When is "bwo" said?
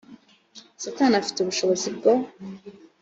1.97-2.13